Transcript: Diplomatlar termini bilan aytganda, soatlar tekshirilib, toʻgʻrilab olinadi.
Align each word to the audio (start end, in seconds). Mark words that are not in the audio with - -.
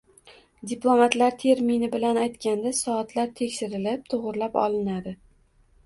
Diplomatlar 0.69 1.35
termini 1.43 1.91
bilan 1.97 2.19
aytganda, 2.23 2.73
soatlar 2.81 3.33
tekshirilib, 3.43 4.11
toʻgʻrilab 4.15 4.63
olinadi. 4.67 5.19